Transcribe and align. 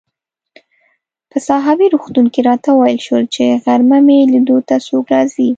په 1.29 1.37
ساحوي 1.47 1.87
روغتون 1.93 2.25
کې 2.33 2.39
راته 2.49 2.69
وویل 2.71 2.99
شول 3.05 3.23
چي 3.33 3.43
غرمه 3.63 3.99
مې 4.05 4.19
لیدو 4.33 4.57
ته 4.67 4.75
څوک 4.87 5.05
راځي. 5.15 5.49